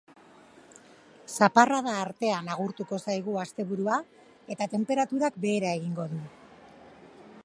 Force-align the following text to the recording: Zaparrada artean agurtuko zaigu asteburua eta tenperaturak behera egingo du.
Zaparrada 1.33 1.93
artean 2.05 2.49
agurtuko 2.55 2.99
zaigu 3.07 3.37
asteburua 3.43 3.99
eta 4.55 4.69
tenperaturak 4.75 5.41
behera 5.45 5.75
egingo 5.81 6.11
du. 6.15 6.23